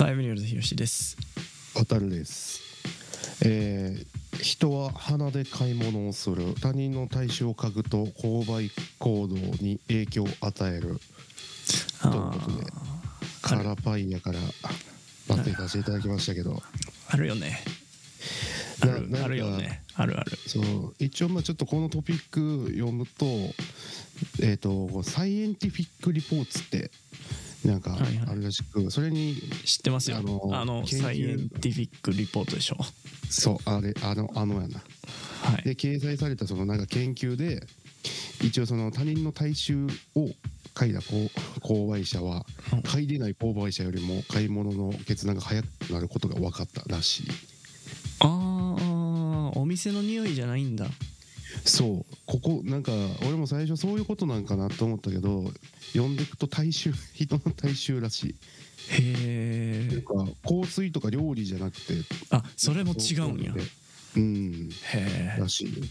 [0.00, 1.14] ファイブニュールズひろしです。
[1.74, 2.62] 当たるです、
[3.44, 4.06] えー
[4.42, 10.98] 人は鼻で買い物をする他人の体臭を嗅ぐと購買行動に影響を与える
[12.00, 12.72] ということで
[13.42, 14.38] カラパイヤから
[15.28, 16.62] バッテリー出していただきましたけど
[17.10, 17.58] あるよね。
[18.80, 19.82] あるあるよね。
[19.96, 20.32] あるある。
[20.46, 23.26] そう一応まあちょっとこのトピック読むと
[24.42, 26.90] えっ、とサイエンティフィックリポーツって
[27.64, 30.16] なんかあるらしく、それに知ってますよ。
[30.16, 30.20] あ
[30.60, 32.76] あのの研究サイエンティフィックリポートでしょ。
[33.28, 34.80] そうあれあのあのやな
[35.42, 35.62] はい。
[35.62, 37.66] で掲載されたそのなんか研究で
[38.42, 40.30] 一応その他人の体臭を
[40.74, 47.28] 嗅いだ購購買者はうん嗅いでない購買者よりも買い物の決断が早くなることが分かったらしい
[48.20, 50.86] ああ、お店の匂いじゃないんだ。
[51.64, 52.16] そう。
[52.26, 52.92] ここなんか
[53.22, 55.44] 俺も最初そういうことなんかなと思ったけど
[55.92, 58.34] 読んでいくと体臭人の体臭らしい。
[58.90, 59.88] へえ。
[59.92, 61.94] なんか香水とか料理じゃなくて。
[62.30, 63.52] あ、それも違うんや。
[64.16, 64.70] うん。
[64.92, 65.48] へえら。
[65.48, 65.78] しい。
[65.78, 65.84] よ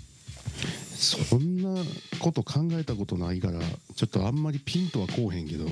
[0.96, 1.82] そんな
[2.20, 3.60] こと考えたことないから
[3.96, 5.66] ちょっとあんまりピンとはこうへんけど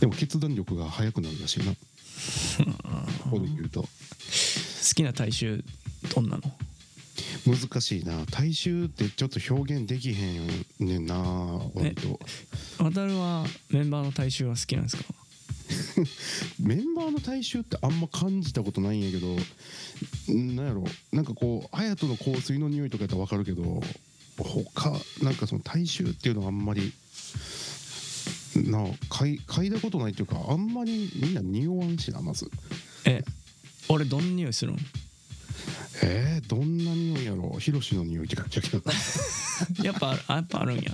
[0.00, 1.72] でも決断力が速くなるらしいな。
[3.24, 3.82] ここで言うと。
[3.82, 3.88] 好
[4.94, 5.64] きな体臭
[6.14, 6.42] どんなの？
[7.46, 8.24] 難しいな。
[8.30, 11.14] 体臭ってちょっと表現できへんねんな
[11.74, 12.18] 割と。
[12.78, 15.04] 渡るはメンバーの体臭は好きなんですか？
[16.60, 19.36] メンバーの体臭ってあんま感じたことないんやけど
[20.32, 20.84] んなんやろ。
[21.12, 23.82] なんかこう隼人の香水の匂いとかやったら分かるけど
[24.38, 26.92] 他なんかその体臭っていうのはあんまり
[28.56, 32.50] なあ嗅い嗅いだことないっていうかあんまりみんな匂わんしなまず。
[33.04, 33.22] え、
[33.88, 34.78] 俺どんな匂いするん？
[36.02, 37.13] えー、どんな匂い？
[37.36, 38.82] やろヒロシの匂いってけど
[39.82, 40.92] やっぱあやっぱあるんや。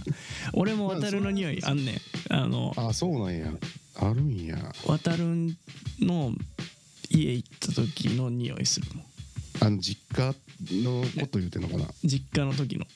[0.52, 2.00] 俺も渡るの匂いあんねん。
[2.32, 3.46] あのあそうなんや。
[3.96, 4.56] あるんや。
[4.86, 5.24] 渡る
[6.00, 6.32] の
[7.10, 9.04] 家行った時の匂いするもん。
[9.62, 10.34] あの実家
[10.82, 11.86] のこと言うてんのかな？
[12.04, 12.86] 実家の時の。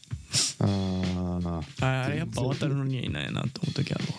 [0.61, 1.85] あー。
[1.85, 4.15] ああれやっぱ渡るの匂いなんやなって思う時あるわ。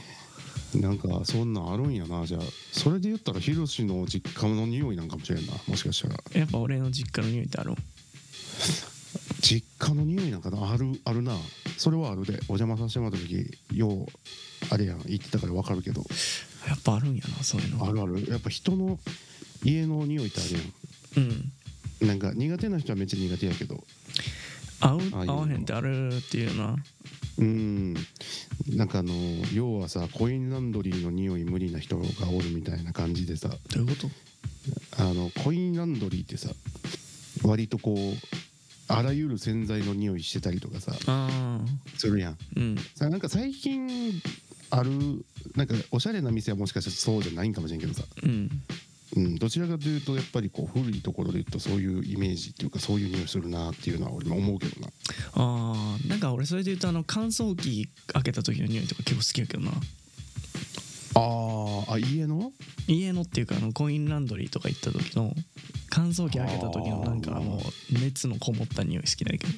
[0.82, 2.26] なんかそんなんあるんやな。
[2.26, 5.54] じゃあそれで言ったらヒロシの実家の匂いなんかもしれんな。
[5.68, 6.16] もしかしたら。
[6.34, 7.76] やっぱ俺の実家の匂いってあるん
[9.48, 10.72] 実家の匂いなんかな？
[10.72, 11.38] あるあるな。
[11.78, 12.34] それはあるで。
[12.48, 14.06] お邪魔させてもらった時よう
[14.72, 16.02] あれやん言ってたから分かるけど。
[16.68, 17.86] やっぱあるんやなそういうの。
[17.86, 18.28] あるある。
[18.28, 18.98] やっぱ人の
[19.64, 20.60] 家の匂いってあるや
[21.18, 21.20] う
[22.06, 22.08] ん。
[22.08, 23.84] んなんか苦手な人はめっちゃ苦手やけど。
[24.80, 26.76] 合う合わへんってあるっていうな。
[27.38, 27.94] うん。
[28.70, 29.14] なんかあの
[29.54, 33.50] 要はさコインランドリーの匂い無理な人がおるみたいな感じでさ。
[33.50, 34.08] どういうこ
[34.98, 35.04] と？
[35.04, 36.50] あのコインランドリーってさ
[37.44, 37.98] 割とこう
[38.88, 40.94] あらゆる洗剤の匂いしてたりとかさ
[41.98, 42.38] するやん。
[42.56, 42.78] うん。
[42.96, 44.22] さなんか最近
[44.70, 44.92] ある
[45.56, 48.50] なんかおしゃれな店はもしかしたらそうじゃないんかもしれんけどさ、うん。
[49.16, 54.88] うん、どちらかというとやっぱりこう古いところで言うとそういうイメージっていうかそういう匂いするなっていうのは俺も思うけどな。
[55.34, 56.10] あー。
[56.10, 59.72] なんか俺それで言うとあの乾燥機開けた時の匂いとか結構好きやけどな。
[61.16, 61.92] あー。
[61.94, 62.52] あ家の？
[62.88, 65.34] 家のっていうかあのコインランドリーとか行った時の
[65.96, 67.60] 乾燥機開けた時のなんかもう
[68.04, 69.54] 熱のこもった匂い好きだけど。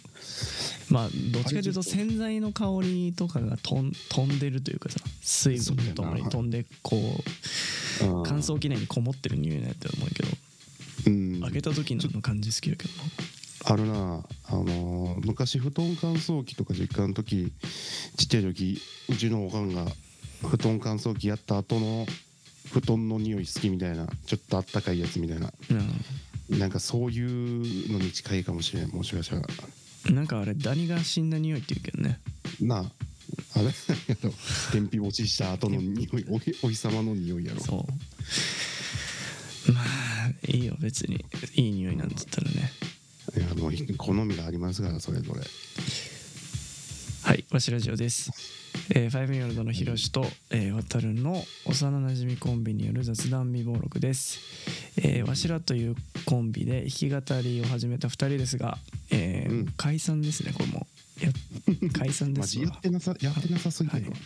[0.90, 10.30] まあどっちかというと洗剤の香りとかが飛ん飛んでるというかさ水分とともに飛んでこううん乾燥機内にこもってる匂いなんやって思うけど
[11.08, 11.42] うん。
[11.42, 12.94] 開けた時の感じ好きだけど。
[12.94, 14.24] なあるな。
[14.46, 17.52] あのー昔布団乾燥機とか実家の時
[18.16, 19.86] ちっちゃい時うちのおかんが
[20.48, 22.06] 布団乾燥機やった後の
[22.72, 25.52] 布団の匂い好きみたいなちょっとあったかいやつみたいな
[26.50, 29.42] なんかそういうのに近いかもしれんもしかしたら。
[29.42, 32.20] うんなんかあれダニが死んだ匂いって言うけどね。
[32.62, 32.92] なあ
[33.56, 33.74] あれ？
[34.72, 37.60] 天日干しした後の匂いお日お日様の匂いやろ。
[37.62, 37.86] そ
[39.68, 39.72] う。
[39.74, 41.26] まあいいよ別に。
[41.56, 42.72] いい匂いなんつったらね。
[43.36, 45.42] いやもう好みがありますからそれぞれ。
[47.24, 48.32] はい、わしラジオです。
[48.96, 54.40] えー、ファイブヨールドのひろしと、えー、わたるの幼なじみコンビによる雑談未暴録です。
[54.98, 55.96] えー、わしらという
[56.26, 58.78] コンビで弾き語りを始めた2人ですが、
[59.12, 59.66] えーうん。
[59.78, 60.88] 解散ですね、これも。
[61.26, 61.32] や
[61.94, 64.18] 解散でマすやってなさやってなさすぎてるわ、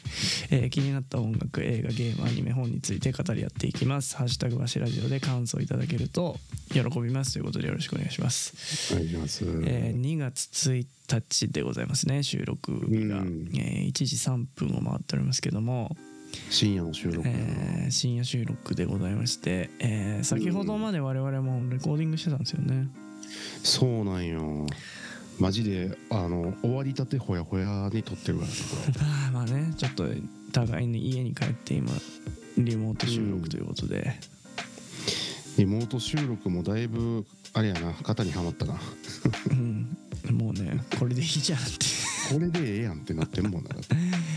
[0.50, 4.16] えー気になった音楽、映画、ゲーム、アニメ、本について語り合っていきます。
[4.18, 6.40] ハッシュタグわしラジオで感想いただけると
[6.74, 8.94] 喜びますということでよろしくお願いします。
[8.94, 13.50] お願いします、えー2月1日でございますね収録日が、うん。
[13.56, 15.96] えー1時3分を回っておりますけども、
[16.50, 17.28] 深夜の収録。
[17.28, 22.88] えー深夜収録でございまして、えー先ほどまで我々もレコーディングしてたんですよね。
[23.64, 24.66] そうなんよ。
[25.40, 28.46] マジであの終わりたてほやほやに撮ってるか
[29.00, 30.06] ら まあねちょっと
[30.52, 31.92] 互いに家に帰って今
[32.58, 34.20] リモート収録ということで、れ
[35.58, 38.80] リモート収録もだいぶあれやな型にはまったな。
[39.50, 39.98] うん。
[40.32, 41.86] もうねこれでいいじゃんって。
[42.34, 43.70] これでええやんってなってんもんな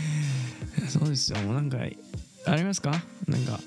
[0.99, 1.39] そうですよ。
[1.39, 1.77] もうなんか
[2.45, 2.91] ありますか？
[3.27, 3.59] なんか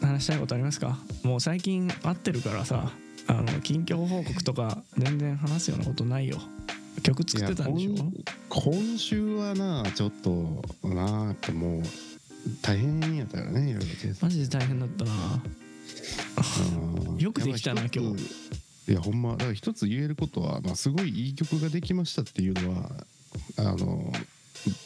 [0.00, 0.98] 話したいことありますか？
[1.22, 2.90] もう最近会ってるからさ
[3.28, 6.38] あの近況報告とか全然話すようなことないよ。
[7.02, 7.90] 曲作ってたんでしょ？
[7.90, 8.10] 今
[8.48, 11.82] 今週はなちょっとなやっぱもう
[12.62, 15.12] 大変やったからねいろいろとマジで大変だったな。
[17.08, 18.16] うんよくできたな今
[18.88, 22.90] いやほんまだから一つ言えることは、まあ、すごいいい曲ができましたっていうのは
[23.56, 24.12] あの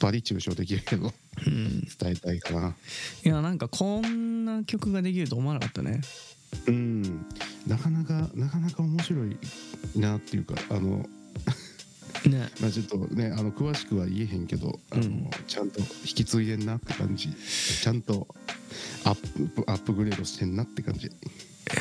[0.01, 1.13] バリ抽象できるけど
[1.49, 2.75] うん伝えたいかな。
[3.25, 6.01] いやなんかこんな曲ができると思わなかったね。
[6.67, 7.03] うん。
[7.67, 9.37] なかなかなかなか面白い
[9.97, 11.09] なっていうかあの
[12.27, 12.49] ね。
[12.61, 15.31] まあちょっとねあの詳しくは言えへんけどあの、うん。
[15.47, 17.29] ちゃんと引き継いでんなって感じ。
[17.29, 18.29] ちゃんと
[19.05, 21.07] アップアップグレードしてんなって感じ。
[21.07, 21.11] い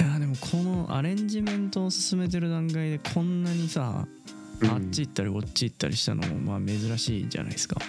[0.01, 4.17] やでもこのアレンジメントを進めてる段階でこんなにさ、うん
[4.65, 7.79] あっち行ったりこっち行ったりしたのもまあ珍しいじゃないですか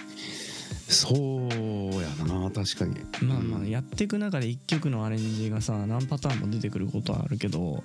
[0.89, 2.95] そうやな確かに。
[3.21, 3.69] まあまあうん。
[3.69, 7.83] やっていく中で一曲のアレンジがさ何パターンも出てくることはあるけど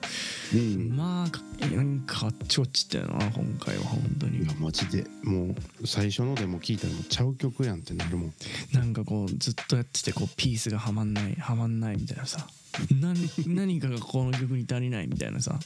[0.54, 0.96] うん。
[0.96, 4.42] まあなんかあっちこっちだよな今回は本当に。
[4.42, 5.06] いやマジで。
[5.22, 8.32] もう最初のでも聞いたらもうちゃう曲やんってなるもん。
[8.72, 12.46] なんかこうずっとやっててこうピースがはまんないはまんないみたいなさ。
[13.00, 13.14] 何
[13.54, 15.58] 何かがこの曲に足りないみたいなさ。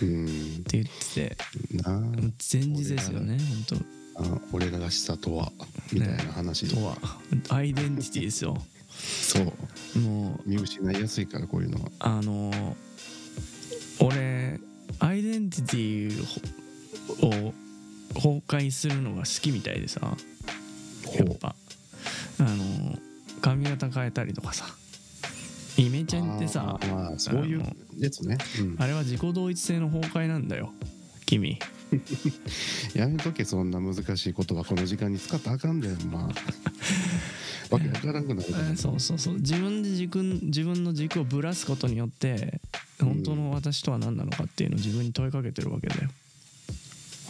[0.00, 0.26] うん。
[0.26, 0.28] っ
[0.64, 1.36] て言ってて。
[2.52, 3.38] 前日ですよね
[3.68, 4.03] 本あ
[4.52, 5.52] 俺らがしたとは
[5.92, 6.96] みたいな話、当とは。
[7.48, 8.56] アイデンティティですよ。
[9.22, 9.98] そう。
[9.98, 11.90] もう見失いやすいからこういうのは。
[11.98, 12.76] あの
[13.98, 14.60] 俺
[14.98, 16.22] アイデンティティ
[17.26, 17.54] を
[18.14, 20.16] 崩壊するのが好きみたいでさ。
[21.14, 21.54] やっぱ。
[22.38, 22.98] あの
[23.40, 24.66] 髪型変えたりとかさ。
[25.76, 27.64] イメチェンってさあーまあそういう
[27.98, 28.76] やつね、うん。
[28.78, 30.72] あれは自己同一性の崩壊なんだよ
[31.26, 31.58] 君
[32.94, 36.28] やめとけそんな難しい言葉この時間に使ったらあかんだよま。
[36.28, 36.28] あ
[37.70, 39.34] わけわからんくなるえーそうそうそう。
[39.36, 42.60] 自分で軸自分の軸をぶらすことによって
[43.00, 46.10] 本当の私とは何なのかっていうのを自分に問いかけてるわけだよ。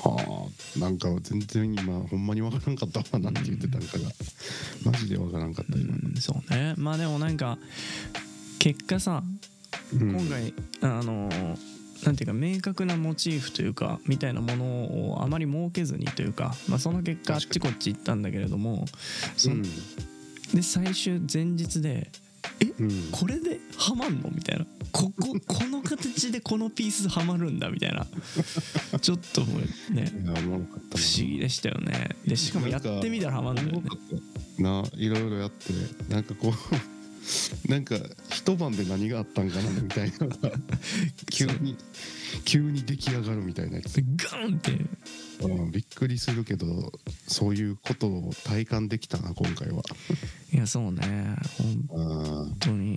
[0.03, 4.11] はあなんか全然今ほんまにわからんかったわなんて言ってたんかが。
[4.85, 6.75] マジでわからんかった今、うんそうね。
[6.77, 7.59] まあでもなんか
[8.59, 9.23] 結果さ
[9.93, 10.11] うん。
[10.11, 10.53] 今回
[10.83, 11.57] あのな
[12.13, 14.65] んていうか明確なモチーフというかみたいなもの
[15.11, 18.85] をあまり設けずにというか、まあ、その結果あっちこっち行ったんだけれども
[19.37, 19.63] そうん。
[19.63, 22.11] で最終前日で
[22.79, 22.91] うん。
[23.11, 24.67] これでハマんのみたいな。
[24.93, 28.07] こここの形でこのピースハマるんだみたいな。
[29.01, 32.11] ちょっともうね不思議でしたよね。
[32.27, 33.83] でしかもやってみたらハマんだよね。
[34.59, 35.73] ないろいろやって
[36.13, 36.94] なんかこう
[37.69, 37.97] なんか
[38.31, 40.15] 一晩で何があったんかなみたいな。
[41.31, 41.77] 急に
[42.45, 44.73] 急に出来上がるみたいなやつ、ガンって。
[45.41, 46.93] うん、びっくりするけど
[47.27, 49.83] そういうことを体感できたな今回は。
[50.53, 51.37] いやそうね。
[51.89, 52.95] 本当に。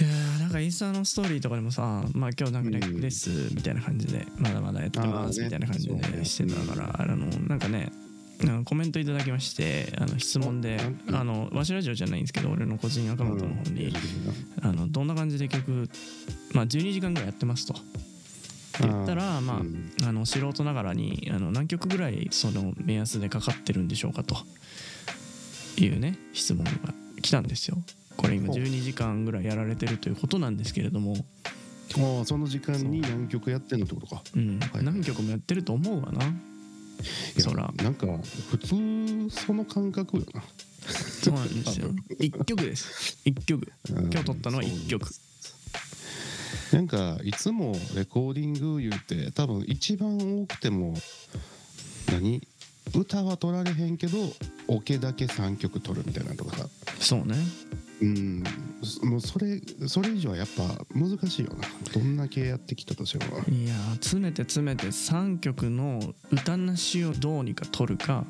[0.00, 1.82] いやーなんかインスタのストーリーとかでもさ
[2.14, 3.00] 「まあ今日なんかレうん。
[3.00, 7.92] です」みたいな感じで「まだまだやってます」みたいな感じでしてたからあのなんかね
[8.64, 10.78] コメントいただきましてあの質問で
[11.12, 13.92] あのわしラジオじゃないんですけど俺の個人アカウントの方に、
[14.62, 15.88] あのどんな感じで曲、
[16.52, 17.74] まあ、12時間ぐらいやってますと。
[17.74, 19.92] って言ったらまあ、うん。
[20.06, 24.36] あの素人ながらにあの何曲ぐらいその目安でかかってるんでしょうかと。
[25.76, 26.70] いうね質問が
[27.22, 27.78] 来たんですよ。
[28.16, 28.56] これ今ほう。
[28.56, 31.14] 12時間ぐらいやられてるということなんですけれども、
[31.96, 34.22] ああその時間に何曲やってんのってことか。
[34.36, 34.60] うん。
[34.60, 34.84] はい。
[34.84, 36.20] 何曲もやってると思うわな。
[37.38, 38.06] そらなんか
[38.50, 38.74] 普通
[39.30, 40.42] その感覚よな
[40.86, 41.88] そうなんですよ。
[42.18, 43.18] 1曲です。
[43.24, 43.72] 1曲。
[43.90, 45.06] うん今日撮ったのは1曲。
[46.72, 50.94] なんかいつもレコーディング言うて多分一番多くても
[52.12, 52.46] 何？
[52.94, 54.18] 歌は取られへんけど
[54.66, 57.36] オケだけ3曲取るみたいなとかさそうね。
[58.00, 58.42] うん。
[59.02, 61.68] もうそれそれ以上はやっぱ難しいよな。
[61.92, 63.38] どんだけやってきたとしても。
[63.48, 68.24] いやー詰めて詰めて3曲の歌なしをどうにか取るか、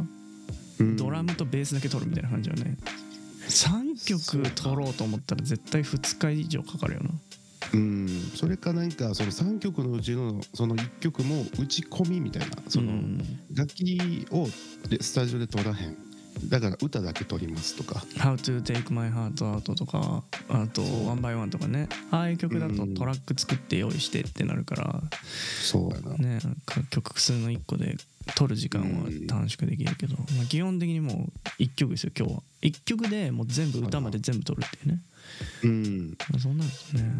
[0.79, 0.97] うん。
[0.97, 2.77] ドラムとベースだけ取るみたいな感じよね。
[3.49, 7.11] 3曲取ろうと思ったら絶対2日以上かかるよな。
[7.73, 8.09] うん。
[8.35, 13.23] それかなんかその3曲のうちのその1曲も打ち込みみたいなそのうん。
[13.55, 14.49] 楽器を
[14.89, 15.97] でスタジオで取らへん
[16.51, 18.01] だから歌だけ取りますとか。
[18.17, 21.07] How to Take My Heart Out とかあとそう。
[21.07, 21.89] 1 by 1とかね。
[22.11, 22.95] ああいう曲だとうん。
[22.95, 25.01] トラック作って用意してってなるから。
[25.63, 26.17] そうやな。
[26.17, 27.97] ねか曲数の1個で
[28.35, 31.31] 取る時間は短縮できるけど、まあ、基本的にも
[31.61, 32.43] う1曲ですよ今日は。
[32.63, 35.01] 1曲でもう全部歌まで全部取るっていうね、
[35.63, 36.17] うん。
[36.31, 37.13] まあ、そんなんですね。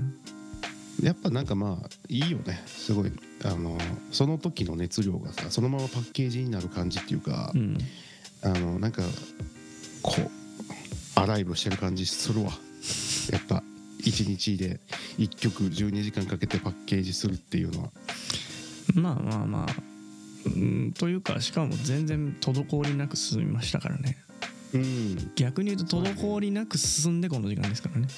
[1.05, 2.63] やっぱなんかまあいいよね。
[2.67, 3.13] すごい。
[3.45, 3.79] あの
[4.11, 7.79] その時の熱量がさそのままパッケージになる感じっていうか、うん
[8.43, 9.03] あのなんか
[10.03, 10.31] こう
[11.15, 12.51] アライブしてる感じするわ。
[13.31, 13.63] やっぱ
[14.03, 14.81] 1日で
[15.19, 17.91] 1曲12時間かけてパッケージするっていうのは。
[18.95, 19.91] まあまあまあ。
[20.47, 24.17] うんというかしかも全然滞りなく進みましたからね。
[24.73, 25.33] うん。
[25.35, 28.09] 逆に言うと滞りなく進んでこの時間ですからね。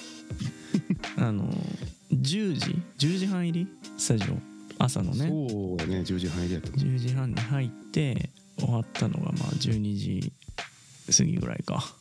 [1.18, 1.50] あの
[2.12, 3.66] 10時？10時半入り？
[3.98, 4.38] スタジオ。
[4.78, 5.28] 朝のね。
[5.28, 6.68] そうやね10時半入りやった。
[6.70, 8.30] 10時半に入って
[8.64, 10.32] 終わったのがまあ12時
[11.16, 11.94] 過ぎぐらいか。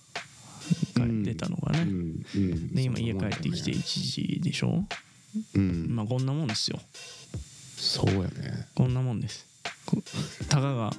[0.96, 2.74] 帰ってたのがね、うんうん。
[2.74, 4.86] で今家帰ってきて1時でしょ。
[5.56, 5.88] うん。
[5.90, 6.80] まあこんなもんですよ。
[7.78, 8.68] そうやね。
[8.76, 9.46] こんなもんです。
[9.86, 9.98] こ
[10.48, 10.92] たかが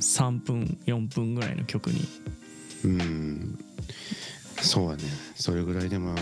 [0.00, 2.06] 3分4分ぐらいの曲に。
[2.84, 3.58] うん。
[4.60, 5.02] そうやね。
[5.34, 6.14] それぐらいでも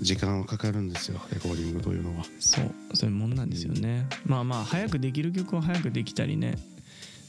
[0.00, 2.24] 時間はかかるんですよレコーディングというのは。
[2.38, 6.58] そうそういうもんなんですよね、まあまあ早くできる曲は早くできたりね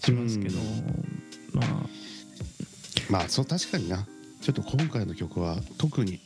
[0.07, 0.59] しますけど、
[1.53, 1.85] まあ。
[3.09, 4.05] まあそう確かにな。
[4.41, 6.19] ちょっと今回の曲は特に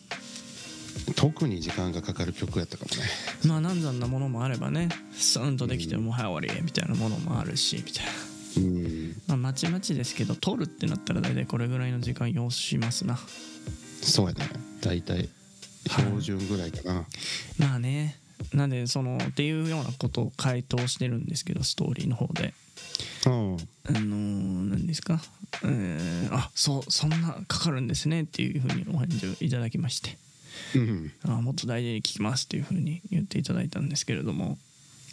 [1.15, 3.09] 特に時間がかかる曲やったかもね。
[3.45, 8.11] まあ難産なものもあればねスンとできてもうはい終わりみたいなものもあるしみたいな。
[8.57, 9.15] うん。
[9.27, 13.17] まあまちまちですけど撮るってなったら大体これぐらいの時間要しますな。
[14.03, 14.47] そうやね。
[14.81, 15.29] 大体
[15.88, 17.05] 標準ぐらいかな、
[17.57, 18.19] まあね。
[18.53, 22.43] なんでそのっていうようなことを回答してるんですけどストーリーの方で。
[22.43, 22.53] うん
[23.25, 25.22] あのー何ですか、
[25.63, 30.18] えーあそうそんなかかるんですねっていうふうにお返事をいただきまして。
[30.75, 31.12] うん。
[31.24, 34.58] あもっと大事に聞きますっていうふうに言っていただいたんですけれども。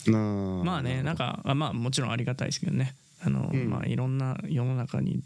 [0.06, 0.18] な
[0.64, 2.94] まあねなんかあまあもちろんありがたいですけどね。
[3.22, 3.68] あの、うん。
[3.70, 5.22] まあいろんな世の中に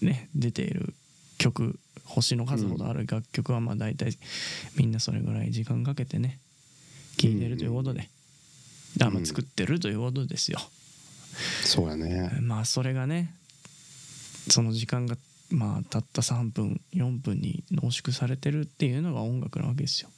[0.00, 0.94] ね出ている
[1.38, 4.16] 曲星の数ほどある楽曲はまあ大体
[4.76, 6.38] みんなそれぐらい時間かけてね
[7.16, 8.08] 聴いてるということで、
[9.00, 10.58] あまあ作ってるということですよ。
[11.72, 12.30] そうやね。
[12.42, 13.34] まあそれがね
[14.50, 15.16] その時間が
[15.50, 20.10] まあたった3分4分に濃縮されてるっていうのが音楽なわけですよ。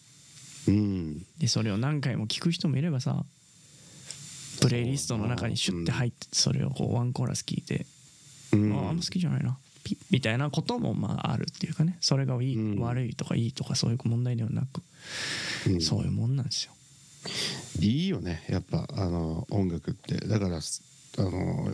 [0.66, 1.18] うん。
[1.38, 3.24] でそれを何回も聴く人もいればさ
[4.60, 7.86] プレイリストの中にシュッて入ってそれをこうワンコーラス聴いて、
[8.52, 8.72] うん。
[8.72, 9.56] ああんま好きじゃないな。
[10.10, 11.98] みたいなこともまああるっていうかね。
[12.00, 12.82] それがいい、うん。
[12.82, 14.82] 悪いとかいいとかそういう問題ではなく、
[15.68, 15.80] うん。
[15.80, 16.72] そういうもんなんですよ。
[17.80, 18.44] いいよね。
[18.48, 20.16] やっぱあの音楽って。
[20.26, 20.82] だからす
[21.18, 21.72] あの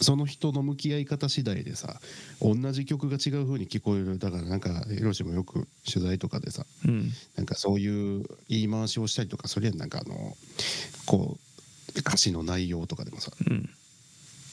[0.00, 2.00] その人の向き合い方次第でさ
[2.40, 4.18] 同じ曲が違う風に聞こえる。
[4.18, 7.10] だからなんかヒロシもよく取材とかでさうん。
[7.36, 9.76] なんかそういう言い回しをしたりとかそれやん。
[9.76, 10.36] なんかあの
[11.04, 11.38] こ
[11.96, 13.68] う歌詞の内容とかでもさうん。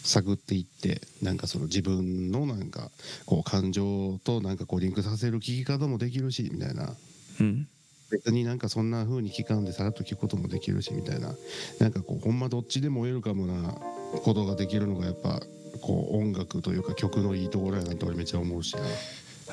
[0.04, 2.92] 探っていってなんかその自分のなんか
[3.26, 6.94] こう感情となんかこうリンクさせる聞き方もできるしみたいな。
[7.40, 7.68] うん。
[8.10, 11.36] 別になんかそんな風に聞かんでさらっと聞くこともできるしみたいな。
[11.80, 13.78] なんかこうほんまどっちでもウェルカムな
[14.24, 15.40] ことができるのがやっぱ
[15.82, 18.82] こう音楽というか曲のいいところやなって俺めっちゃ思うしな。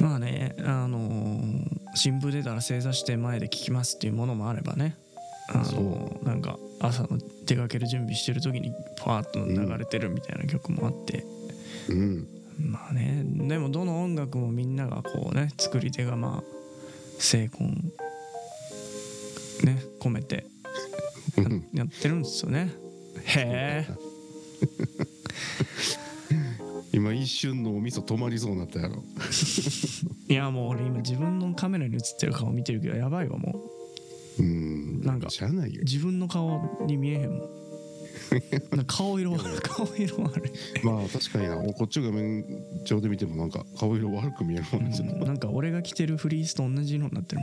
[0.01, 4.97] まあねあのー新聞出たら正座して前で聞きますっていうものもあればね。
[5.49, 11.25] あのーなんか朝の出かける準備してる時にパーッと流れてるみたいな曲もあって、
[11.89, 12.27] うん。
[12.59, 16.43] まあねでもどの音楽もみんながこうね作り手がまあ
[17.19, 17.65] 精魂
[19.65, 20.47] ね込めて
[21.37, 21.69] うん。
[21.73, 22.73] やってるんですよね。
[23.25, 24.14] へえ
[26.93, 29.03] 今一瞬のお味噌止まりそうになったやろ。
[30.29, 33.61] いやもう俺今自分のカメラに映ってる顔見てるけどやばいわも
[34.39, 34.43] う。
[34.43, 35.03] ん。
[35.03, 35.81] なんかしゃあないよ。
[35.81, 37.41] う自分の顔に見えへんもん。
[38.71, 40.51] なんか顔色悪い顔色悪い。
[40.85, 42.45] まあ確かになこっち画面
[42.85, 47.43] 上で見てもなんか顔色悪く見えるもんねうんなんか俺が着てるフリースと同じ色になってる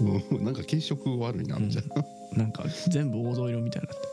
[0.00, 0.34] うん。
[0.44, 2.04] なんか血色悪いなもん、じゃあ。
[2.32, 2.38] うん。
[2.38, 4.08] なんか全部黄土色みたいになって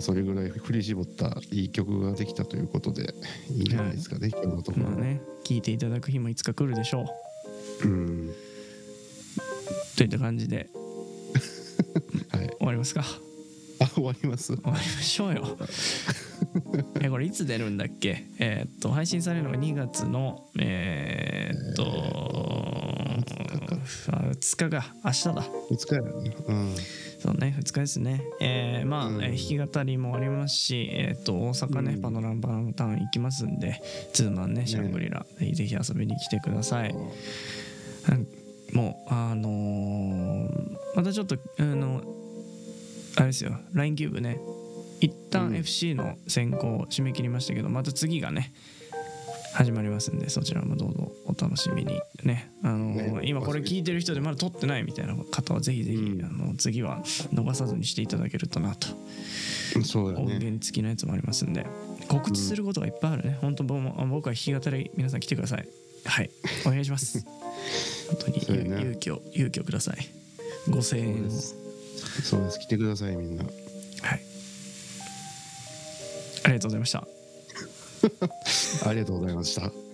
[0.00, 3.14] それぐらい振り絞ったいい曲ができたということで
[3.50, 4.86] いいんじゃないですかね、今日のところ。
[4.86, 7.04] は、まあね聞いていただく日もいつか来るでしょ
[7.84, 7.88] う。
[7.88, 8.28] ん。
[8.28, 8.34] う
[9.96, 10.68] といった感じで。
[12.30, 12.48] はい。
[12.58, 13.04] 終わりますか？
[13.80, 14.54] あ終わります？
[14.56, 15.56] 終わりましょうよ。
[17.00, 18.26] えこれいつ出るんだっけ？
[18.38, 21.84] えーっと配信されるのが2月のえーっと
[24.40, 25.46] 2日が明日だ。
[25.70, 26.36] いつかやね。
[26.48, 26.74] うん
[27.18, 28.22] そうね2日ですね。
[28.40, 29.22] えーまあ、うん。
[29.22, 32.00] えー弾き語りもありますしえーっと大阪ね、うん。
[32.00, 33.82] パノラマタウン行きますんで
[34.12, 36.94] ツーマンねシャングリラ、ぜひぜひ遊びに来てください。
[38.72, 42.02] もうあのーまたちょっとあの
[43.16, 44.38] あれですよ LINE キューブね。
[45.00, 45.56] 一旦うん。
[45.56, 48.52] FC の選考を締め切りましたけどまた次がね
[49.58, 52.48] 始まりますんでそちらもどうぞお楽しみにね。
[52.62, 56.24] あのね今これ聞いてる人でまだ撮ってないみたいな方はぜひぜひ、うん。
[56.24, 57.00] あの次は
[57.34, 58.86] 逃さずにしていただけるとなと。
[59.74, 60.38] 音そうだね。
[60.38, 61.66] 源付きのやつもありますんで。
[62.06, 65.68] 告知することがいっぱいあるね、本当僕もあ僕は弾き語り皆さん来てください。
[66.04, 66.30] はい。
[66.64, 67.26] お願いします。
[68.06, 69.96] 本当に勇気を勇気をください。
[70.68, 71.30] 5000円を。
[72.22, 72.60] そうです。
[72.60, 73.42] 来てくださいみんな。
[73.42, 74.20] はい。
[76.44, 77.17] ありがとうございました
[78.86, 79.87] ありがとうございました。